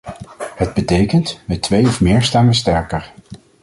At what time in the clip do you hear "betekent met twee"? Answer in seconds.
0.73-1.85